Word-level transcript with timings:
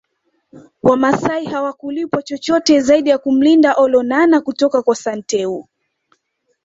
Wamasai 0.83 1.45
hawakulipwa 1.45 2.21
chochote 2.23 2.79
zaidi 2.79 3.09
ya 3.09 3.17
kumlinda 3.17 3.73
Olonana 3.73 4.41
kutoka 4.41 4.81
kwa 4.81 4.95
Santeu 4.95 5.67